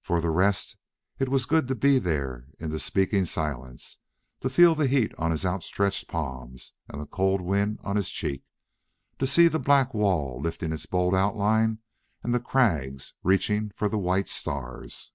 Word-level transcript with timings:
For 0.00 0.20
the 0.20 0.28
rest, 0.28 0.76
it 1.18 1.30
was 1.30 1.46
good 1.46 1.66
to 1.68 1.74
be 1.74 1.98
there 1.98 2.46
in 2.58 2.68
the 2.70 2.78
speaking 2.78 3.24
silence, 3.24 3.96
to 4.42 4.50
feel 4.50 4.74
the 4.74 4.86
heat 4.86 5.14
on 5.18 5.30
his 5.30 5.46
outstretched 5.46 6.08
palms 6.08 6.74
and 6.88 7.00
the 7.00 7.06
cold 7.06 7.40
wind 7.40 7.78
on 7.82 7.96
his 7.96 8.10
cheek, 8.10 8.44
to 9.18 9.26
see 9.26 9.48
the 9.48 9.58
black 9.58 9.94
wall 9.94 10.38
lifting 10.42 10.72
its 10.74 10.84
bold 10.84 11.14
outline 11.14 11.78
and 12.22 12.34
the 12.34 12.38
crags 12.38 13.14
reaching 13.22 13.70
for 13.74 13.88
the 13.88 13.96
white 13.96 14.28
stars. 14.28 15.10